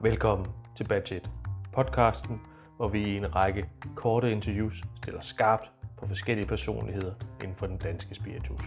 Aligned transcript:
Velkommen 0.00 0.46
til 0.76 0.84
Budget, 0.84 1.30
podcasten, 1.74 2.40
hvor 2.76 2.88
vi 2.88 3.04
i 3.04 3.16
en 3.16 3.36
række 3.36 3.68
korte 3.94 4.32
interviews 4.32 4.82
stiller 5.02 5.20
skarpt 5.20 5.70
på 5.98 6.06
forskellige 6.06 6.46
personligheder 6.46 7.12
inden 7.42 7.56
for 7.56 7.66
den 7.66 7.76
danske 7.76 8.14
spiritus. 8.14 8.60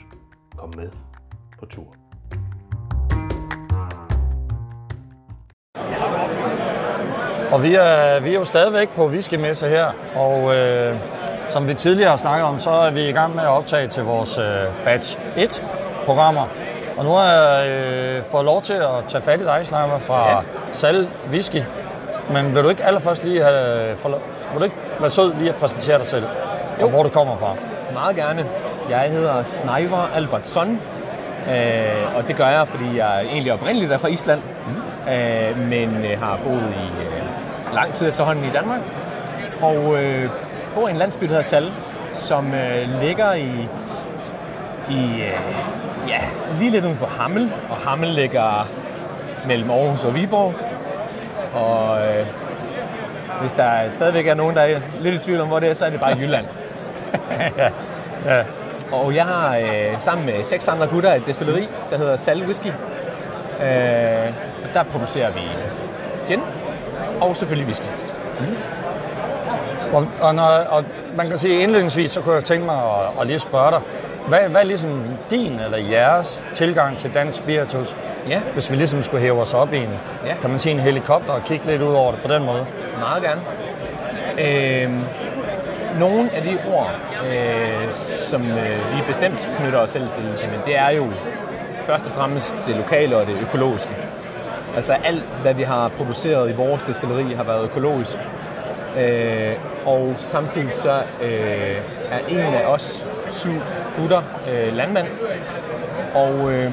Kom 0.58 0.74
med 0.76 0.90
på 1.60 1.66
tur. 1.66 1.96
Og 7.52 7.64
vi 7.64 7.76
er, 7.76 8.20
vi 8.20 8.30
er 8.30 8.34
jo 8.34 8.46
stadigvæk 8.46 8.90
på 8.96 9.08
Viskemesse 9.08 9.68
her, 9.68 9.86
og 10.16 10.56
øh, 10.56 10.96
som 11.50 11.68
vi 11.68 11.74
tidligere 11.74 12.10
har 12.10 12.18
snakket 12.18 12.46
om, 12.46 12.58
så 12.58 12.72
er 12.72 12.92
vi 12.92 13.10
i 13.10 13.12
gang 13.12 13.36
med 13.36 13.44
at 13.44 13.50
optage 13.50 13.88
til 13.88 14.04
vores 14.04 14.38
øh, 14.38 14.86
Batch 14.86 15.20
1-programmer. 15.20 16.48
Og 17.00 17.06
nu 17.06 17.12
har 17.12 17.26
jeg 17.26 17.70
øh, 17.70 18.24
fået 18.24 18.46
lov 18.46 18.62
til 18.62 18.74
at 18.74 19.06
tage 19.08 19.22
fat 19.22 19.42
i 19.42 19.44
dig, 19.44 19.60
Sniper, 19.64 20.00
fra 20.00 20.32
ja. 20.32 20.40
Sal 20.72 21.08
Whisky. 21.30 21.64
Men 22.34 22.56
vil 22.56 22.64
du 22.64 22.70
ikke 22.70 22.84
allerførst 22.84 23.24
lige 23.24 23.44
have, 23.44 23.98
for, 23.98 24.10
vil 24.10 24.60
du 24.60 24.64
ikke 24.64 24.76
være 25.00 25.10
sød 25.10 25.34
lige 25.36 25.50
at 25.50 25.56
præsentere 25.56 25.98
dig 25.98 26.06
selv, 26.06 26.26
jo. 26.80 26.86
og 26.86 26.90
hvor 26.92 27.04
du 27.04 27.10
kommer 27.10 27.38
fra? 27.38 27.56
Meget 27.94 28.16
gerne. 28.16 28.46
Jeg 28.90 29.12
hedder 29.12 29.44
Sniper 29.44 30.10
Albertson, 30.16 30.80
øh, 31.50 32.16
og 32.16 32.28
det 32.28 32.36
gør 32.36 32.48
jeg, 32.48 32.68
fordi 32.68 32.98
jeg 32.98 33.22
egentlig 33.26 33.54
oprindeligt 33.54 33.92
er 33.92 33.98
fra 33.98 34.08
Island, 34.08 34.42
mm. 34.68 35.12
øh, 35.12 35.70
men 35.70 36.06
øh, 36.06 36.20
har 36.20 36.40
boet 36.44 36.74
i 36.76 37.04
øh, 37.04 37.76
lang 37.76 37.94
tid 37.94 38.08
efterhånden 38.08 38.46
i 38.46 38.52
Danmark, 38.54 38.80
og 39.62 40.04
øh, 40.04 40.30
bor 40.76 40.88
i 40.88 40.92
en 40.92 40.98
landsby, 40.98 41.24
der 41.24 41.30
hedder 41.30 41.44
Sal, 41.44 41.72
som 42.12 42.54
øh, 42.54 43.02
ligger 43.02 43.34
i, 43.34 43.68
i 44.90 45.22
øh, 45.22 45.40
ja, 46.20 46.30
lige 46.60 46.72
lidt 46.72 46.86
uden 46.86 46.98
for 46.98 47.06
Hammel, 47.06 47.54
og 47.70 47.76
Hammel 47.76 48.10
ligger 48.10 48.68
mellem 49.48 49.72
Aarhus 49.72 50.06
og 50.06 50.16
Viborg, 50.16 50.54
og 51.54 51.98
øh, 52.02 52.26
hvis 53.42 53.54
der 53.54 53.92
stadigvæk 53.92 54.28
er 54.28 54.34
nogen, 54.34 54.56
der 54.56 54.62
er 54.62 54.80
lidt 55.00 55.16
i 55.16 55.18
tvivl 55.18 55.42
om, 55.42 55.48
hvor 55.48 55.60
det 55.60 55.70
er, 55.70 55.74
så 55.74 55.86
er 55.86 55.90
det 55.90 56.00
bare 56.00 56.18
i 56.18 56.22
Jylland. 56.22 56.46
ja. 57.58 57.70
ja. 58.26 58.44
Og 58.92 59.16
jeg 59.16 59.26
har 59.26 59.58
øh, 59.58 60.02
sammen 60.02 60.26
med 60.26 60.44
seks 60.44 60.68
andre 60.68 60.88
gutter 60.88 61.14
et 61.14 61.26
destilleri, 61.26 61.68
der 61.90 61.98
hedder 61.98 62.18
Sal 62.18 62.44
Whisky. 62.44 62.68
Øh, 62.68 64.34
og 64.64 64.70
der 64.74 64.84
producerer 64.84 65.32
vi 65.32 65.42
gin 66.28 66.42
og 67.22 67.38
selvfølgelig 67.38 67.66
whisky. 67.66 67.86
Mm. 68.40 68.56
Og, 69.94 70.08
og, 70.22 70.36
når, 70.36 70.44
og 70.48 70.84
man 71.16 71.28
kan 71.28 71.38
sige 71.38 71.60
indledningsvis, 71.60 72.12
så 72.12 72.22
kunne 72.22 72.36
jeg 72.36 72.46
tænke 72.46 72.66
mig 72.66 72.76
at, 72.76 73.22
at 73.22 73.28
lige 73.28 73.40
spørge 73.40 73.72
dig, 73.72 73.82
hvad, 74.28 74.40
hvad 74.40 74.62
er 74.62 74.66
ligesom 74.66 75.04
din 75.30 75.60
eller 75.60 75.78
jeres 75.78 76.44
tilgang 76.54 76.98
til 76.98 77.14
dansk 77.14 77.38
spiritus? 77.38 77.96
Ja. 78.30 78.42
Hvis 78.54 78.72
vi 78.72 78.76
ligesom 78.76 79.02
skulle 79.02 79.22
hæve 79.22 79.42
os 79.42 79.54
op 79.54 79.74
i 79.74 79.78
en, 79.78 79.90
Ja. 80.26 80.34
kan 80.42 80.50
man 80.50 80.60
sige 80.60 80.74
en 80.74 80.80
helikopter 80.80 81.34
og 81.34 81.44
kigge 81.44 81.66
lidt 81.68 81.82
ud 81.82 81.94
over 81.94 82.12
det 82.12 82.22
på 82.22 82.34
den 82.34 82.46
måde? 82.46 82.66
Meget 83.00 83.24
gerne. 83.24 83.42
Øh, 84.42 84.90
nogle 86.00 86.30
af 86.36 86.42
de 86.42 86.58
ord, 86.74 86.92
øh, 87.32 87.94
som 88.28 88.42
øh, 88.42 88.96
vi 88.98 89.02
bestemt 89.08 89.50
knytter 89.58 89.80
os 89.80 89.90
selv 89.90 90.08
til, 90.16 90.24
jamen, 90.44 90.60
det 90.66 90.78
er 90.78 90.90
jo 90.90 91.08
først 91.86 92.06
og 92.06 92.12
fremmest 92.12 92.56
det 92.68 92.76
lokale 92.76 93.18
og 93.18 93.28
det 93.28 93.36
økologiske. 93.42 93.92
Altså 94.76 94.94
alt, 95.04 95.24
hvad 95.42 95.54
vi 95.54 95.64
har 95.64 95.88
produceret 95.88 96.50
i 96.50 96.54
vores 96.54 96.84
destilleri, 96.84 97.34
har 97.34 97.44
været 97.44 97.64
økologisk. 97.64 98.18
Øh, 99.00 99.54
og 99.86 100.14
samtidig 100.18 100.70
så 100.74 100.92
øh, 101.22 101.78
er 102.12 102.20
en 102.30 102.40
af 102.40 102.66
os 102.66 103.06
syv 103.30 103.62
gutter 103.98 104.22
øh, 104.52 104.76
landmand. 104.76 105.08
Og 106.14 106.52
øh, 106.52 106.72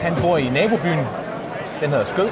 han 0.00 0.14
bor 0.22 0.36
i 0.36 0.48
nabobyen. 0.48 1.06
Den 1.80 1.88
hedder 1.90 2.04
Skød. 2.04 2.28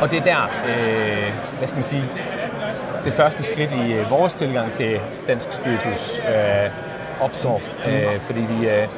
Og 0.00 0.10
det 0.10 0.18
er 0.18 0.24
der, 0.24 0.50
øh, 0.68 1.32
hvad 1.58 1.68
skal 1.68 1.76
man 1.76 1.84
sige, 1.84 2.02
det 3.04 3.12
første 3.12 3.42
skridt 3.42 3.72
i 3.72 3.92
øh, 3.92 4.10
vores 4.10 4.34
tilgang 4.34 4.72
til 4.72 5.00
dansk 5.26 5.52
spiritus 5.52 6.20
øh, 6.28 6.70
opstår. 7.20 7.62
Øh, 7.88 8.20
fordi 8.20 8.40
vi, 8.40 8.68
øh, 8.68 8.88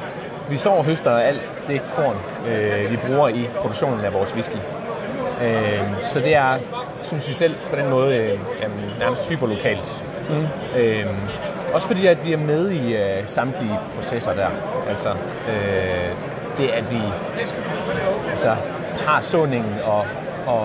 vi 0.50 0.56
så 0.56 0.68
og 0.68 0.84
høster 0.84 1.16
alt 1.16 1.42
det 1.66 1.82
korn, 1.96 2.16
øh, 2.48 2.90
vi 2.90 2.96
bruger 2.96 3.28
i 3.28 3.48
produktionen 3.56 4.04
af 4.04 4.12
vores 4.14 4.34
whisky. 4.34 4.56
Øh, 5.42 5.82
så 6.02 6.20
det 6.20 6.34
er, 6.34 6.58
synes 7.02 7.28
vi 7.28 7.34
selv, 7.34 7.54
på 7.70 7.76
den 7.76 7.90
måde 7.90 8.16
øh, 8.16 8.38
nærmest 9.00 9.28
hyperlokalt. 9.28 10.04
Mm. 10.28 10.78
Øh, 10.78 11.06
også 11.72 11.86
fordi, 11.86 12.06
at 12.06 12.26
vi 12.26 12.32
er 12.32 12.38
med 12.38 12.70
i 12.70 12.96
øh, 12.96 13.22
samtlige 13.26 13.78
processer 13.96 14.32
der. 14.32 14.48
Altså, 14.88 15.08
øh, 15.48 16.10
det 16.58 16.68
at 16.68 16.90
vi 16.90 17.00
altså, 18.30 18.56
har 19.06 19.20
såningen 19.20 19.74
og, 19.84 20.06
og, 20.46 20.62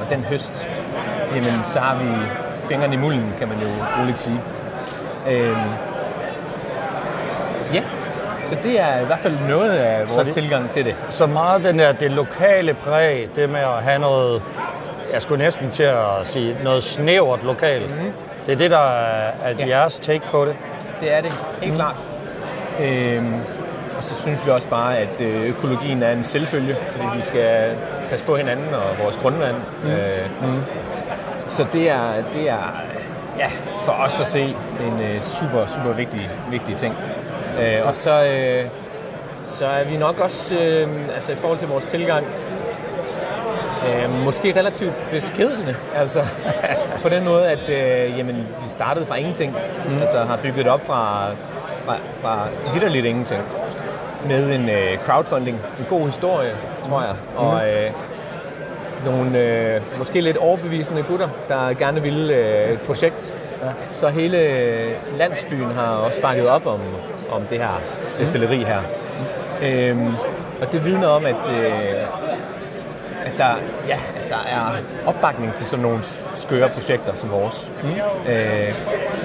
og 0.00 0.10
den 0.10 0.20
høst, 0.20 0.66
jamen, 1.30 1.64
så 1.66 1.78
har 1.78 1.98
vi 2.02 2.10
fingeren 2.68 2.92
i 2.92 2.96
mulden, 2.96 3.32
kan 3.38 3.48
man 3.48 3.58
jo 3.58 3.68
roligt 4.00 4.18
sige. 4.18 4.40
Øh, 5.28 5.56
ja, 7.74 7.82
så 8.44 8.56
det 8.62 8.80
er 8.80 9.00
i 9.00 9.04
hvert 9.04 9.18
fald 9.18 9.38
noget 9.48 9.70
af 9.70 10.00
vores 10.00 10.28
det... 10.28 10.34
tilgang 10.34 10.70
til 10.70 10.84
det. 10.84 10.96
Så 11.08 11.26
meget 11.26 11.64
den 11.64 11.78
der, 11.78 11.92
det 11.92 12.10
lokale 12.10 12.74
præg, 12.74 13.28
det 13.36 13.50
med 13.50 13.60
at 13.60 13.82
have 13.82 13.98
noget, 13.98 14.42
jeg 15.12 15.22
skulle 15.22 15.44
næsten 15.44 15.70
til 15.70 15.82
at 15.82 15.96
sige, 16.22 16.56
noget 16.64 16.82
snævert 16.82 17.44
lokalt. 17.44 17.90
Mm-hmm. 17.90 18.12
Det 18.46 18.52
er 18.52 18.56
det, 18.56 18.70
der 18.70 18.78
er, 18.78 19.30
Ja. 19.58 19.66
jeres 19.68 19.98
take 20.00 20.22
på 20.30 20.44
det. 20.44 20.56
Det 21.00 21.12
er 21.14 21.20
det, 21.20 21.32
helt 21.62 21.74
klart. 21.74 21.96
Øhm, 22.80 23.34
og 23.96 24.02
så 24.02 24.14
synes 24.22 24.46
vi 24.46 24.50
også 24.50 24.68
bare, 24.68 24.98
at 24.98 25.20
øh, 25.20 25.48
økologien 25.48 26.02
er 26.02 26.12
en 26.12 26.24
selvfølge, 26.24 26.76
fordi 26.90 27.04
vi 27.16 27.22
skal 27.22 27.76
passe 28.10 28.24
på 28.24 28.36
hinanden 28.36 28.74
og 28.74 28.98
vores 29.02 29.16
grundvand. 29.16 29.56
Mm. 29.84 29.90
Øh, 29.90 30.26
mm. 30.42 30.60
Så 31.50 31.66
det 31.72 31.90
er, 31.90 32.12
det 32.32 32.50
er 32.50 32.82
ja, 33.38 33.46
for 33.82 33.92
os 33.92 34.20
at 34.20 34.26
se 34.26 34.42
en 34.86 35.00
øh, 35.02 35.20
super, 35.20 35.66
super 35.66 35.92
vigtig, 35.96 36.30
vigtig 36.50 36.76
ting. 36.76 36.94
Øh, 37.60 37.86
og 37.86 37.96
så, 37.96 38.24
øh, 38.24 38.64
så 39.44 39.66
er 39.66 39.84
vi 39.84 39.96
nok 39.96 40.18
også, 40.18 40.54
øh, 40.54 40.88
altså 41.14 41.32
i 41.32 41.34
forhold 41.34 41.58
til 41.58 41.68
vores 41.68 41.84
tilgang, 41.84 42.26
Øh, 43.88 44.24
måske 44.24 44.58
relativt 44.58 44.92
beskedende, 45.10 45.76
altså 45.94 46.20
på 47.02 47.08
den 47.08 47.24
måde, 47.24 47.46
at 47.46 47.68
øh, 47.68 48.18
jamen, 48.18 48.36
vi 48.36 48.68
startede 48.68 49.06
fra 49.06 49.16
ingenting, 49.16 49.56
mm. 49.88 50.02
altså 50.02 50.18
har 50.18 50.36
bygget 50.36 50.66
op 50.66 50.86
fra, 50.86 51.30
fra, 51.80 51.96
fra 52.22 52.48
vidderligt 52.72 53.06
ingenting, 53.06 53.42
med 54.26 54.54
en 54.54 54.68
øh, 54.68 54.98
crowdfunding, 54.98 55.60
en 55.78 55.86
god 55.88 56.06
historie, 56.06 56.52
tror 56.88 57.00
jeg, 57.00 57.14
og 57.36 57.68
øh, 57.68 57.90
nogle 59.04 59.38
øh, 59.38 59.80
måske 59.98 60.20
lidt 60.20 60.36
overbevisende 60.36 61.02
gutter, 61.02 61.28
der 61.48 61.74
gerne 61.74 62.02
ville 62.02 62.34
øh, 62.34 62.72
et 62.72 62.80
projekt. 62.80 63.34
Ja. 63.62 63.68
Så 63.92 64.08
hele 64.08 64.38
landsbyen 65.16 65.70
har 65.70 65.96
også 65.96 66.20
bakket 66.20 66.48
op 66.48 66.66
om, 66.66 66.80
om 67.30 67.42
det 67.42 67.58
her 67.58 67.80
destilleri 68.18 68.64
her. 68.64 68.80
Øhm, 69.62 70.14
og 70.60 70.72
det 70.72 70.84
vidner 70.84 71.08
om, 71.08 71.26
at, 71.26 71.50
øh, 71.50 71.72
at, 73.24 73.38
der, 73.38 73.54
ja, 73.88 73.98
at 74.16 74.30
der 74.30 74.36
er 74.36 74.76
opbakning 75.06 75.54
til 75.54 75.66
sådan 75.66 75.82
nogle 75.82 76.04
skøre 76.36 76.68
projekter 76.68 77.14
som 77.14 77.30
vores. 77.30 77.70
Mm. 77.82 77.90
Øh, 78.32 78.74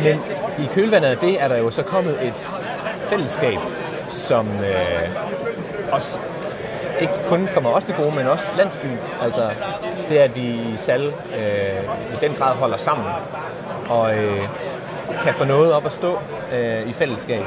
men 0.03 0.19
i 0.59 0.69
kølvandet 0.73 1.09
af 1.09 1.17
det 1.17 1.43
er 1.43 1.47
der 1.47 1.57
jo 1.57 1.71
så 1.71 1.83
kommet 1.83 2.27
et 2.27 2.49
fællesskab, 3.01 3.57
som 4.09 4.47
øh, 4.47 5.11
også 5.91 6.19
ikke 7.01 7.13
kun 7.25 7.49
kommer 7.53 7.69
os 7.69 7.83
til 7.83 7.95
gode, 7.95 8.15
men 8.15 8.27
også 8.27 8.53
landsbyen. 8.57 8.97
Altså 9.21 9.41
det, 10.09 10.17
at 10.17 10.35
vi 10.35 10.41
i 10.41 10.73
Sal 10.77 11.05
øh, 11.07 11.83
i 12.13 12.25
den 12.25 12.33
grad 12.33 12.55
holder 12.55 12.77
sammen 12.77 13.05
og 13.89 14.15
øh, 14.15 14.47
kan 15.23 15.33
få 15.33 15.43
noget 15.43 15.73
op 15.73 15.85
at 15.85 15.93
stå 15.93 16.19
øh, 16.53 16.89
i 16.89 16.93
fællesskab. 16.93 17.41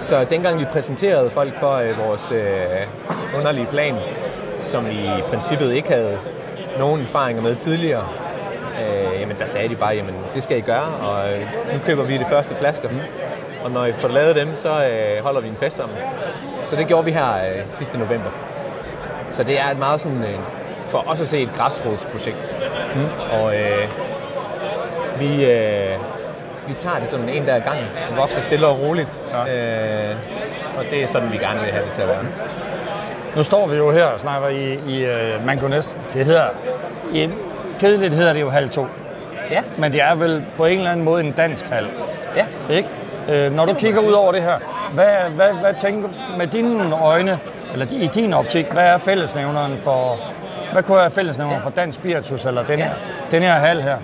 Så 0.00 0.24
dengang 0.24 0.60
vi 0.60 0.64
præsenterede 0.64 1.30
folk 1.30 1.54
for 1.54 1.72
øh, 1.72 1.98
vores 1.98 2.32
øh, 2.32 3.36
underlige 3.38 3.66
plan, 3.66 3.96
som 4.62 4.90
i 4.90 5.22
princippet 5.28 5.72
ikke 5.72 5.88
havde 5.88 6.18
nogen 6.78 7.02
erfaringer 7.02 7.42
med 7.42 7.56
tidligere, 7.56 8.08
øh, 8.80 9.20
jamen 9.20 9.36
der 9.38 9.46
sagde 9.46 9.68
de 9.68 9.76
bare, 9.76 9.94
jamen 9.94 10.14
det 10.34 10.42
skal 10.42 10.58
I 10.58 10.60
gøre, 10.60 10.86
og 11.02 11.32
øh, 11.32 11.40
nu 11.72 11.78
køber 11.84 12.02
vi 12.02 12.18
de 12.18 12.24
første 12.24 12.54
flasker. 12.54 12.88
Og 13.64 13.70
når 13.70 13.84
I 13.84 13.92
får 13.92 14.08
lavet 14.08 14.36
dem, 14.36 14.56
så 14.56 14.84
øh, 14.84 15.24
holder 15.24 15.40
vi 15.40 15.48
en 15.48 15.56
fest 15.56 15.76
sammen. 15.76 15.96
Så 16.64 16.76
det 16.76 16.86
gjorde 16.86 17.04
vi 17.04 17.10
her 17.10 17.28
øh, 17.28 17.62
sidste 17.68 17.98
november. 17.98 18.30
Så 19.30 19.42
det 19.42 19.60
er 19.60 19.70
et 19.70 19.78
meget 19.78 20.00
sådan, 20.00 20.22
øh, 20.22 20.38
for 20.86 21.04
os 21.06 21.20
at 21.20 21.28
se 21.28 21.40
et 21.40 21.50
græsrodsprojekt. 21.56 22.56
Mm. 22.94 23.06
Og 23.30 23.54
øh, 23.56 23.88
vi, 25.18 25.44
øh, 25.44 25.98
vi 26.66 26.72
tager 26.72 26.98
det 26.98 27.10
sådan 27.10 27.28
en 27.28 27.46
der 27.46 27.58
gang, 27.58 27.78
vokser 28.16 28.42
stille 28.42 28.66
og 28.66 28.80
roligt. 28.80 29.08
Ja. 29.30 30.10
Øh, 30.10 30.16
og 30.78 30.84
det 30.90 31.02
er 31.02 31.06
sådan, 31.06 31.32
vi 31.32 31.36
gerne 31.36 31.60
vil 31.60 31.72
have 31.72 31.84
det 31.84 31.92
til 31.92 32.02
at 32.02 32.08
være. 32.08 32.24
Nu 33.36 33.42
står 33.42 33.66
vi 33.66 33.76
jo 33.76 33.90
her 33.90 34.04
og 34.04 34.20
snakker 34.20 34.48
i, 34.48 34.72
i 34.72 35.04
uh, 35.04 35.46
Mango 35.46 35.68
Nest. 35.68 35.98
Det 36.14 36.26
hedder, 36.26 36.46
i, 37.12 37.28
kedeligt 37.78 38.14
hedder 38.14 38.32
det 38.32 38.40
jo 38.40 38.50
halv 38.50 38.68
to. 38.68 38.86
Ja, 39.50 39.62
Men 39.78 39.92
det 39.92 40.02
er 40.02 40.14
vel 40.14 40.44
på 40.56 40.66
en 40.66 40.78
eller 40.78 40.90
anden 40.90 41.04
måde 41.04 41.24
en 41.24 41.32
dansk 41.32 41.68
halv. 41.70 41.86
ja. 42.36 42.46
Ikke? 42.70 42.88
Øh, 43.28 43.52
når 43.52 43.64
du 43.64 43.74
kigger 43.74 44.00
ud 44.00 44.12
over 44.12 44.32
det 44.32 44.42
her, 44.42 44.58
hvad, 44.92 45.30
hvad, 45.34 45.52
hvad 45.60 45.74
tænker 45.74 46.08
med 46.38 46.46
dine 46.46 46.96
øjne, 47.02 47.38
eller 47.72 47.86
i 47.92 48.06
din 48.06 48.32
optik, 48.32 48.66
hvad 48.66 48.86
er 48.86 48.98
fællesnævneren 48.98 49.76
for, 49.76 50.18
hvad 50.72 50.82
kunne 50.82 50.98
være 50.98 51.10
fællesnævner 51.10 51.60
for 51.60 51.70
dansk 51.70 51.98
spiritus, 51.98 52.44
eller 52.44 52.62
den, 52.62 52.78
her, 52.78 52.90
den 53.30 53.42
her 53.42 53.52
hal 53.52 53.82
her? 53.82 53.96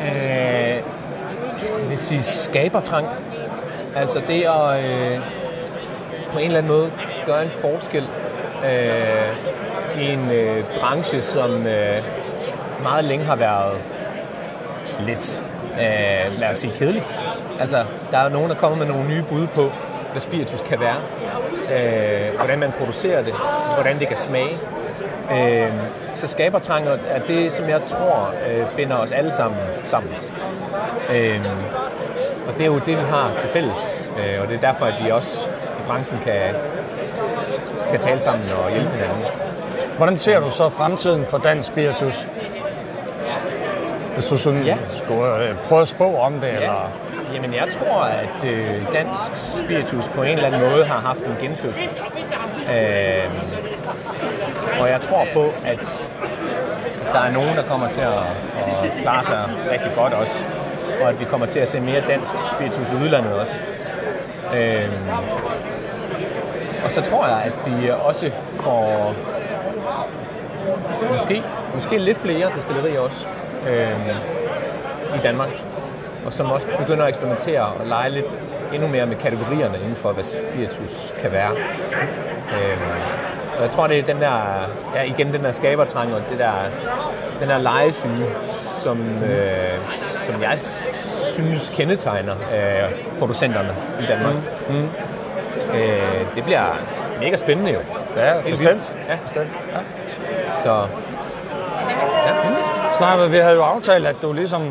Øh, 0.00 0.74
vil 1.88 1.98
sige 1.98 2.22
skabertrang. 2.22 3.06
Altså 3.96 4.20
det 4.26 4.42
at 4.42 4.84
øh, 4.84 5.18
på 6.32 6.38
en 6.38 6.44
eller 6.44 6.58
anden 6.58 6.72
måde 6.72 6.90
gøre 7.26 7.44
en 7.44 7.50
forskel 7.50 8.08
øh, 8.64 10.02
i 10.02 10.12
en 10.12 10.30
øh, 10.30 10.64
branche, 10.80 11.22
som 11.22 11.66
øh, 11.66 12.02
meget 12.82 13.04
længe 13.04 13.24
har 13.24 13.36
været 13.36 13.78
lidt, 15.00 15.42
øh, 15.72 16.40
lad 16.40 16.52
os 16.52 16.58
sige, 16.58 16.72
kedelig. 16.76 17.02
Altså, 17.60 17.76
der 18.10 18.18
er 18.18 18.28
nogen, 18.28 18.50
der 18.50 18.56
kommer 18.56 18.78
med 18.78 18.86
nogle 18.86 19.08
nye 19.08 19.22
bud 19.22 19.46
på, 19.46 19.72
hvad 20.12 20.20
spiritus 20.20 20.60
kan 20.60 20.80
være. 20.80 20.96
Øh, 21.76 22.36
hvordan 22.36 22.58
man 22.58 22.72
producerer 22.78 23.22
det, 23.22 23.34
hvordan 23.74 23.98
det 23.98 24.08
kan 24.08 24.16
smage. 24.16 24.52
Øh, 25.32 25.72
så 26.14 26.26
skabertrang 26.26 26.86
er 26.88 27.18
det, 27.28 27.52
som 27.52 27.68
jeg 27.68 27.82
tror 27.86 28.34
øh, 28.50 28.76
binder 28.76 28.96
os 28.96 29.12
alle 29.12 29.32
sammen 29.32 29.58
sammen. 29.84 30.14
Øh, 31.14 31.40
og 32.48 32.54
det 32.54 32.60
er 32.60 32.66
jo 32.66 32.74
det, 32.74 32.88
vi 32.88 33.02
har 33.10 33.36
til 33.40 33.48
fælles. 33.48 34.10
Øh, 34.18 34.42
og 34.42 34.48
det 34.48 34.56
er 34.56 34.60
derfor, 34.60 34.86
at 34.86 34.94
vi 35.04 35.10
også 35.10 35.45
branchen 35.86 36.18
kan, 36.24 36.54
kan 37.90 38.00
tale 38.00 38.20
sammen 38.20 38.46
og 38.64 38.70
hjælpe 38.70 38.90
hinanden. 38.90 39.24
Hvordan 39.96 40.16
ser 40.16 40.40
du 40.40 40.50
så 40.50 40.68
fremtiden 40.68 41.24
for 41.30 41.38
dansk 41.38 41.68
spiritus? 41.68 42.28
Hvis 44.14 44.26
du 44.26 44.36
sådan 44.36 44.62
Ja. 44.62 44.76
skulle 44.90 45.48
øh, 45.48 45.54
prøve 45.64 45.80
at 45.80 45.88
spå 45.88 46.16
om 46.16 46.40
det, 46.40 46.50
eller... 46.52 46.90
Jamen, 47.34 47.54
jeg 47.54 47.68
tror, 47.78 48.00
at 48.02 48.44
øh, 48.50 48.92
dansk 48.92 49.20
spiritus 49.64 50.08
på 50.08 50.22
en 50.22 50.28
eller 50.30 50.46
anden 50.46 50.60
måde 50.70 50.84
har 50.84 51.00
haft 51.00 51.20
en 51.20 51.36
genfødsel. 51.40 51.90
Øh, 52.74 53.30
og 54.80 54.88
jeg 54.90 55.00
tror 55.00 55.26
på, 55.34 55.44
at 55.66 55.78
der 57.12 57.20
er 57.20 57.32
nogen, 57.32 57.56
der 57.56 57.62
kommer 57.62 57.88
til 57.88 58.00
at, 58.00 58.12
at 58.12 58.92
klare 59.02 59.24
sig 59.24 59.50
rigtig 59.70 59.90
godt 59.96 60.12
også. 60.12 60.44
Og 61.02 61.08
at 61.08 61.20
vi 61.20 61.24
kommer 61.24 61.46
til 61.46 61.58
at 61.58 61.68
se 61.68 61.80
mere 61.80 62.00
dansk 62.08 62.30
spiritus 62.54 62.92
i 62.92 62.94
udlandet 62.94 63.32
også. 63.32 63.60
Øh, 64.54 64.88
og 66.86 66.92
så 66.92 67.00
tror 67.00 67.26
jeg, 67.26 67.42
at 67.44 67.58
vi 67.66 67.90
også 67.90 68.30
får 68.60 69.14
måske, 71.10 71.42
måske 71.74 71.98
lidt 71.98 72.18
flere 72.18 72.50
destillerier 72.56 73.00
også 73.00 73.26
øh, 73.68 74.16
i 75.16 75.18
Danmark 75.22 75.50
og 76.26 76.32
som 76.32 76.50
også 76.50 76.66
begynder 76.78 77.02
at 77.02 77.08
eksperimentere 77.08 77.60
og 77.60 77.86
lege 77.86 78.10
lidt 78.10 78.26
endnu 78.72 78.88
mere 78.88 79.06
med 79.06 79.16
kategorierne 79.16 79.78
inden 79.78 79.96
for, 79.96 80.12
hvad 80.12 80.24
spiritus 80.24 81.14
kan 81.22 81.32
være. 81.32 81.50
Øh, 82.52 82.78
og 83.56 83.62
jeg 83.62 83.70
tror, 83.70 83.86
det 83.86 83.98
er 83.98 84.02
den 84.02 84.20
der, 84.20 84.68
ja, 84.94 85.02
igen 85.02 85.32
den 85.32 85.44
der 85.44 85.52
skabertrang 85.52 86.14
og 86.14 86.22
det 86.30 86.38
der, 86.38 86.52
den 87.40 87.48
der 87.48 87.58
legesyge, 87.58 88.26
som, 88.56 89.00
øh, 89.24 89.94
som 89.96 90.42
jeg 90.42 90.58
synes 91.34 91.72
kendetegner 91.74 92.34
øh, 92.34 93.18
producenterne 93.18 93.74
i 94.00 94.06
Danmark. 94.06 94.34
Mm. 94.68 94.74
mm. 94.74 94.88
Øh, 95.74 96.26
det 96.34 96.44
bliver 96.44 96.78
mega 97.20 97.36
spændende 97.36 97.72
jo. 97.72 97.78
Ja, 98.16 98.32
Helt 98.32 98.44
bestemt. 98.50 98.68
vildt. 98.68 98.92
Ja, 99.08 99.16
bestemt. 99.22 99.48
Ja. 99.72 99.78
så 100.62 100.86
ja. 102.26 102.32
Snart, 102.96 103.32
vi 103.32 103.36
havde 103.36 103.54
jo 103.54 103.62
aftalt, 103.62 104.06
at 104.06 104.16
du 104.22 104.32
ligesom, 104.32 104.62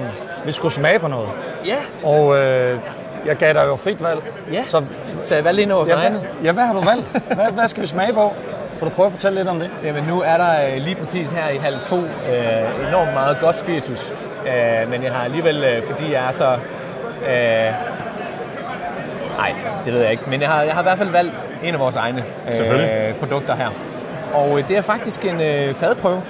vi 0.45 0.51
skulle 0.51 0.73
smage 0.73 0.99
på 0.99 1.07
noget. 1.07 1.29
ja, 1.65 1.75
Og 2.03 2.37
øh, 2.37 2.79
jeg 3.25 3.35
gav 3.35 3.53
dig 3.53 3.65
jo 3.67 3.75
frit 3.75 4.03
valg. 4.03 4.19
ja. 4.51 4.63
Så 4.65 4.83
så 5.25 5.35
jeg 5.35 5.43
valgte 5.43 5.63
af 5.63 5.69
vores 5.69 5.89
ja, 5.89 5.95
hvad, 6.09 6.21
ja, 6.43 6.51
hvad 6.51 6.63
har 6.63 6.73
du 6.73 6.81
valgt? 6.81 7.07
Hvad, 7.35 7.51
hvad 7.51 7.67
skal 7.67 7.81
vi 7.81 7.87
smage 7.87 8.13
på? 8.13 8.33
Kan 8.79 8.87
du 8.87 8.93
prøve 8.95 9.05
at 9.05 9.11
fortælle 9.11 9.37
lidt 9.37 9.47
om 9.47 9.59
det? 9.59 9.69
Jamen 9.83 10.03
nu 10.03 10.21
er 10.21 10.37
der 10.37 10.63
øh, 10.65 10.77
lige 10.77 10.95
præcis 10.95 11.29
her 11.29 11.49
i 11.49 11.57
halv 11.57 11.79
to 11.79 11.95
øh, 11.95 12.87
enormt 12.89 13.13
meget 13.13 13.37
godt 13.41 13.59
spiritus. 13.59 14.13
Øh, 14.47 14.89
men 14.89 15.03
jeg 15.03 15.11
har 15.11 15.23
alligevel, 15.25 15.63
øh, 15.63 15.83
fordi 15.83 16.13
jeg 16.13 16.27
er 16.27 16.31
så... 16.31 16.57
Øh, 17.29 17.71
nej, 19.37 19.53
det 19.85 19.93
ved 19.93 20.01
jeg 20.01 20.11
ikke. 20.11 20.23
Men 20.29 20.41
jeg 20.41 20.49
har, 20.49 20.61
jeg 20.61 20.73
har 20.73 20.81
i 20.81 20.83
hvert 20.83 20.97
fald 20.97 21.09
valgt 21.09 21.33
en 21.63 21.73
af 21.73 21.79
vores 21.79 21.95
egne 21.95 22.23
øh, 22.47 23.15
produkter 23.15 23.55
her. 23.55 23.69
Og 24.33 24.59
øh, 24.59 24.67
det 24.67 24.77
er 24.77 24.81
faktisk 24.81 25.25
en 25.25 25.41
øh, 25.41 25.73
fadprøve. 25.73 26.21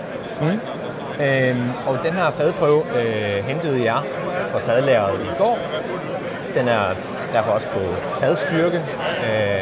Mm. 0.41 0.59
Øhm, 1.23 1.69
og 1.87 1.97
den 2.03 2.13
her 2.13 2.31
fadprøve 2.31 2.83
øh, 2.95 3.45
hentede 3.45 3.83
jeg 3.83 4.01
fra 4.51 4.59
fadlageret 4.59 5.21
i 5.23 5.37
går. 5.37 5.57
Den 6.55 6.67
er 6.67 6.81
derfor 7.33 7.51
også 7.51 7.67
på 7.67 7.79
fadstyrke. 8.19 8.77
Øh, 8.77 9.61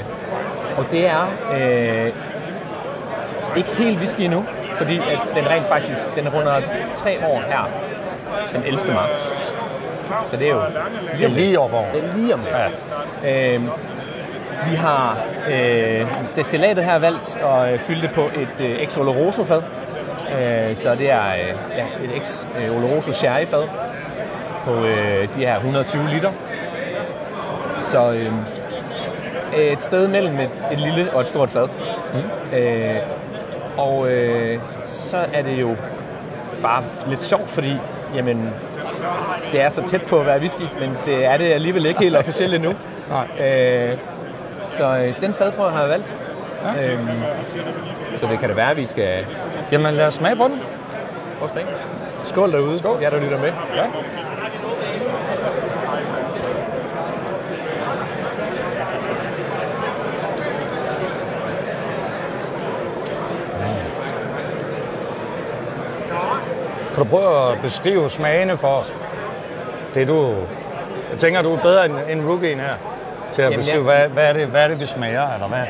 og 0.77 0.85
det 0.91 1.07
er 1.07 1.31
øh, 1.53 2.11
ikke 3.57 3.69
helt 3.77 3.97
whisky 3.97 4.21
endnu, 4.21 4.45
fordi 4.77 4.97
at 4.97 5.19
den 5.35 5.49
rent 5.49 5.65
faktisk 5.65 5.99
den 6.15 6.29
runder 6.29 6.61
tre 6.95 7.15
år 7.33 7.41
her 7.47 7.69
den 8.53 8.63
11. 8.63 8.93
marts. 8.93 9.33
Så 10.25 10.37
det 10.37 10.47
er 10.47 10.51
jo 10.51 10.61
Det 11.17 11.25
er 11.25 11.29
lige 11.29 11.59
over. 11.59 11.69
det 11.93 12.03
er 12.03 12.15
lige 12.15 12.33
om 12.33 12.41
ja. 12.51 12.67
Øhm, 13.23 13.69
Vi 14.69 14.75
har 14.75 15.17
øh, 15.51 16.07
destillatet 16.35 16.83
her 16.83 16.99
valgt 16.99 17.37
at 17.37 17.73
øh, 17.73 17.79
fylde 17.79 18.01
det 18.01 18.11
på 18.11 18.21
et 18.21 18.55
øh, 18.59 18.81
ex 18.81 18.97
Oloroso 18.97 19.43
fad. 19.43 19.61
Øh, 20.29 20.75
så 20.75 20.89
det 20.99 21.11
er 21.11 21.33
øh, 21.33 21.55
ja, 21.77 22.05
et 22.05 22.15
ex 22.15 22.45
øh, 22.59 22.77
Oloroso 22.77 23.11
sherry 23.11 23.45
fad 23.45 23.63
på 24.65 24.73
øh, 24.73 25.35
de 25.35 25.39
her 25.39 25.55
120 25.55 26.07
liter. 26.07 26.31
Så 27.81 28.11
øh, 28.11 28.31
et 29.71 29.81
sted 29.81 30.07
mellem 30.07 30.39
et, 30.39 30.49
et 30.71 30.79
lille 30.79 31.13
og 31.13 31.21
et 31.21 31.27
stort 31.27 31.51
fad. 31.51 31.67
Mm. 32.13 32.57
Øh, 32.57 32.95
og 33.77 34.11
øh, 34.11 34.59
så 34.85 35.17
er 35.33 35.41
det 35.41 35.61
jo 35.61 35.75
bare 36.61 36.83
lidt 37.07 37.23
sjovt, 37.23 37.49
fordi 37.49 37.75
jamen, 38.15 38.49
det 39.51 39.61
er 39.61 39.69
så 39.69 39.83
tæt 39.83 40.01
på 40.01 40.19
at 40.19 40.25
være 40.25 40.39
whisky, 40.39 40.79
men 40.79 40.97
det 41.05 41.25
er 41.25 41.37
det 41.37 41.45
alligevel 41.45 41.85
ikke 41.85 41.99
helt 41.99 42.15
officielt 42.15 42.53
endnu. 42.53 42.73
Nej. 43.09 43.27
Øh, 43.47 43.97
så 44.69 44.85
øh, 44.97 45.21
den 45.21 45.33
fadprøve 45.33 45.71
har 45.71 45.79
jeg 45.81 45.89
valgt. 45.89 46.17
Ja. 46.75 46.91
Øhm, 46.93 47.07
så 48.15 48.27
det 48.27 48.39
kan 48.39 48.49
det 48.49 48.57
være, 48.57 48.71
at 48.71 48.77
vi 48.77 48.85
skal 48.85 49.25
Jamen 49.71 49.93
lad 49.93 50.07
os 50.07 50.13
smage 50.13 50.35
på 50.35 50.43
den. 50.43 50.61
prøve 51.37 51.43
at 51.43 51.49
smage. 51.49 51.65
Skål 52.23 52.51
derude, 52.51 52.77
Skål. 52.77 52.97
jer 53.01 53.09
der 53.09 53.19
lytter 53.19 53.39
med. 53.39 53.51
Ja. 53.75 53.83
Kan 66.95 67.03
du 67.03 67.09
prøve 67.09 67.51
at 67.51 67.61
beskrive 67.61 68.09
smagene 68.09 68.57
for 68.57 68.67
os? 68.67 68.95
Det 69.93 70.07
du, 70.07 70.35
jeg 71.11 71.17
tænker, 71.19 71.41
du 71.41 71.53
er 71.55 71.61
bedre 71.61 71.85
end, 71.85 71.93
end 72.09 72.29
rookien 72.29 72.59
her 72.59 72.73
til 73.33 73.41
at 73.41 73.45
Jamen, 73.51 73.59
beskrive, 73.59 73.91
jeg- 73.91 73.99
hvad, 73.99 74.09
hvad, 74.09 74.29
er 74.29 74.33
det, 74.33 74.47
hvad 74.47 74.63
er 74.63 74.67
det, 74.67 74.79
vi 74.79 74.85
smager, 74.85 75.33
eller 75.33 75.47
hvad, 75.47 75.65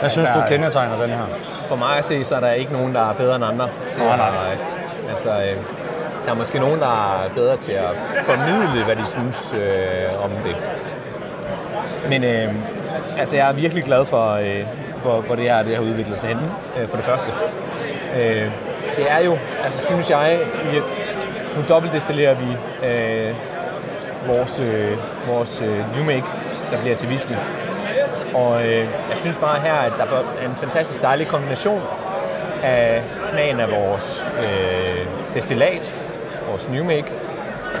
hvad 0.00 0.10
synes 0.10 0.28
du 0.28 0.38
Altså, 0.38 0.54
kendetegner 0.54 1.00
den 1.00 1.10
her? 1.10 1.24
For 1.68 1.76
mig 1.76 1.98
at 1.98 2.04
se, 2.04 2.24
så 2.24 2.34
er 2.36 2.40
der 2.40 2.50
ikke 2.52 2.72
nogen, 2.72 2.94
der 2.94 3.10
er 3.10 3.14
bedre 3.14 3.36
end 3.36 3.44
andre. 3.44 3.68
Til 3.92 4.02
Nej, 4.02 4.16
nej, 4.16 4.28
at. 4.52 4.58
Altså, 5.10 5.30
øh, 5.30 5.56
der 6.26 6.30
er 6.30 6.34
måske 6.34 6.58
nogen, 6.58 6.80
der 6.80 6.86
er 7.24 7.28
bedre 7.34 7.56
til 7.56 7.72
at 7.72 7.90
formidle, 8.24 8.84
hvad 8.84 8.96
de 8.96 9.06
synes 9.06 9.54
øh, 9.56 10.24
om 10.24 10.30
det. 10.44 10.56
Men 12.08 12.24
øh, 12.24 12.54
altså, 13.18 13.36
jeg 13.36 13.48
er 13.48 13.52
virkelig 13.52 13.84
glad 13.84 14.04
for, 14.04 14.30
øh, 14.32 14.60
hvor, 15.02 15.20
hvor 15.20 15.34
det 15.34 15.44
her 15.44 15.62
det 15.62 15.74
har 15.76 15.82
udviklet 15.82 16.18
sig 16.20 16.28
hen, 16.28 16.38
øh, 16.80 16.88
for 16.88 16.96
det 16.96 17.06
første. 17.06 17.26
Øh, 18.20 18.50
det 18.96 19.10
er 19.10 19.18
jo, 19.24 19.36
altså 19.64 19.86
synes 19.86 20.10
jeg, 20.10 20.38
i, 20.72 20.76
nu 21.56 21.62
dobbeltdestillerer 21.68 22.34
vi 22.34 22.46
øh, 22.88 23.34
vores, 24.26 24.60
øh, 24.60 24.96
vores 25.26 25.62
øh, 25.64 25.96
new 25.96 26.04
make, 26.04 26.24
der 26.72 26.80
bliver 26.80 26.96
til 26.96 27.08
whisky. 27.08 27.32
Og 28.34 28.66
øh, 28.66 28.86
jeg 29.10 29.18
synes 29.18 29.38
bare 29.38 29.60
her, 29.60 29.74
at 29.74 29.92
der 29.98 30.04
er 30.04 30.48
en 30.48 30.54
fantastisk 30.54 31.02
dejlig 31.02 31.26
kombination 31.26 31.82
af 32.62 33.02
smagen 33.20 33.60
af 33.60 33.70
vores 33.70 34.24
øh, 34.36 35.06
destillat, 35.34 35.94
vores 36.50 36.68
new 36.68 36.84
make, 36.84 37.12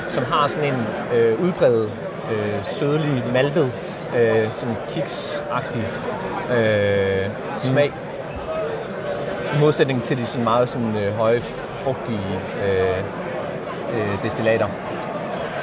som 0.08 0.24
har 0.24 0.48
sådan 0.48 0.74
en 0.74 0.86
øh, 1.14 1.40
udbredet, 1.40 1.90
øh, 2.32 2.64
sødlig, 2.64 3.24
maltet, 3.32 3.72
øh, 4.16 4.48
sådan 4.52 4.76
kiksagtig 4.88 5.88
øh, 6.56 7.26
smag. 7.58 7.92
I 9.56 9.60
modsætning 9.60 10.02
til 10.02 10.18
de 10.18 10.26
sådan 10.26 10.44
meget 10.44 10.68
sådan, 10.68 10.96
øh, 10.96 11.16
høje, 11.16 11.40
frugtige 11.76 12.40
øh, 12.64 12.98
øh, 13.94 14.22
destillater. 14.22 14.91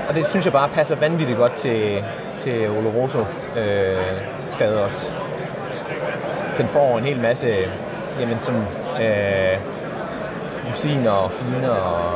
Og 0.09 0.15
det 0.15 0.25
synes 0.25 0.45
jeg 0.45 0.53
bare 0.53 0.69
passer 0.69 0.95
vanvittigt 0.95 1.37
godt 1.37 1.53
til, 1.53 2.03
til 2.35 2.69
Oloroso 2.69 3.19
øh, 3.57 4.21
fadet 4.51 4.79
også. 4.79 5.11
Den 6.57 6.67
får 6.67 6.97
en 6.97 7.03
hel 7.03 7.19
masse 7.19 7.55
jamen, 8.19 8.39
sådan, 8.39 8.61
øh, 9.01 9.57
rosiner 10.69 11.11
og 11.11 11.31
finer. 11.31 11.69
Og, 11.69 12.11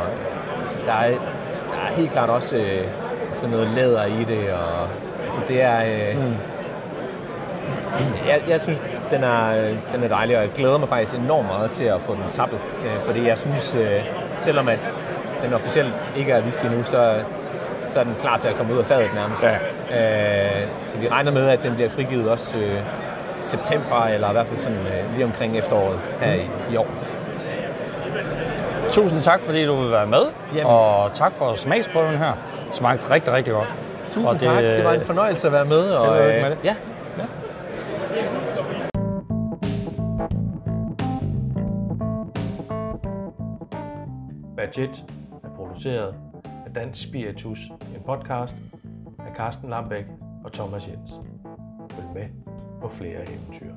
altså, 0.61 0.77
der, 0.85 0.93
er, 0.93 1.09
der 1.71 1.87
er 1.89 1.93
helt 1.95 2.11
klart 2.11 2.29
også 2.29 2.57
øh, 2.57 2.87
sådan 3.33 3.49
noget 3.49 3.67
læder 3.67 4.05
i 4.05 4.23
det. 4.23 4.53
Og, 4.53 4.87
altså, 5.23 5.39
det 5.47 5.61
er... 5.61 5.83
Øh, 5.83 6.25
mm. 6.25 6.35
Jeg, 8.27 8.41
jeg 8.47 8.61
synes, 8.61 8.81
den 9.11 9.23
er, 9.23 9.53
den 9.93 10.03
er 10.03 10.07
dejlig, 10.07 10.37
og 10.37 10.43
jeg 10.43 10.51
glæder 10.51 10.77
mig 10.77 10.89
faktisk 10.89 11.17
enormt 11.17 11.47
meget 11.47 11.71
til 11.71 11.83
at 11.83 12.01
få 12.01 12.13
den 12.13 12.23
tappet. 12.31 12.59
Øh, 12.85 12.97
fordi 12.97 13.27
jeg 13.27 13.37
synes, 13.37 13.75
øh, 13.75 14.01
selvom 14.39 14.67
at 14.67 14.95
den 15.43 15.53
officielt 15.53 15.93
ikke 16.17 16.31
er 16.31 16.41
whisky 16.41 16.65
nu, 16.65 16.83
så, 16.83 17.23
så 17.93 17.99
er 17.99 18.03
den 18.03 18.15
klar 18.19 18.37
til 18.37 18.47
at 18.47 18.55
komme 18.55 18.73
ud 18.73 18.79
af 18.79 18.85
fadet 18.85 19.09
nærmest. 19.15 19.43
Ja. 19.43 20.61
Øh, 20.61 20.67
så 20.85 20.97
vi 20.97 21.07
regner 21.07 21.31
med, 21.31 21.47
at 21.47 21.63
den 21.63 21.73
bliver 21.75 21.89
frigivet 21.89 22.29
også 22.29 22.57
øh, 22.57 22.79
september, 23.41 24.05
eller 24.05 24.29
i 24.29 24.31
hvert 24.31 24.47
fald 24.47 24.59
sådan 24.59 24.77
øh, 24.77 25.13
lige 25.13 25.25
omkring 25.25 25.57
efteråret 25.57 25.99
her 26.19 26.33
i, 26.33 26.47
i 26.73 26.75
år. 26.75 26.87
Tusind 28.91 29.21
tak, 29.21 29.41
fordi 29.41 29.65
du 29.65 29.75
vil 29.75 29.91
være 29.91 30.07
med, 30.07 30.21
Jamen. 30.55 30.65
og 30.65 31.13
tak 31.13 31.33
for 31.33 31.53
smagsprøven 31.53 32.17
her. 32.17 32.33
Det 32.67 32.75
smagte 32.75 33.09
rigtig, 33.09 33.33
rigtig 33.33 33.53
godt. 33.53 33.67
Tusind 34.05 34.25
Og 34.25 34.33
det, 34.33 34.41
tak. 34.41 34.63
Det 34.63 34.83
var 34.83 34.93
en 34.93 35.01
fornøjelse 35.01 35.47
at 35.47 35.53
være 35.53 35.65
med. 35.65 35.89
Og, 35.89 36.19
øh, 36.19 36.41
med 36.41 36.49
det. 36.49 36.57
Ja, 36.63 36.75
Budget 44.57 45.05
er 45.43 45.49
produceret 45.55 46.13
af 46.65 46.73
Dansk 46.75 47.03
Spiritus, 47.03 47.59
en 48.03 48.07
podcast 48.07 48.55
af 49.19 49.35
Carsten 49.35 49.69
Lambæk 49.69 50.05
og 50.43 50.53
Thomas 50.53 50.87
Jens. 50.87 51.11
Følg 51.91 52.07
med 52.13 52.29
på 52.81 52.89
flere 52.89 53.31
eventyr. 53.31 53.73